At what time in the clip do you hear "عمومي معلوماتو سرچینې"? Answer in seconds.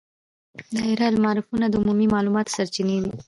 1.81-2.97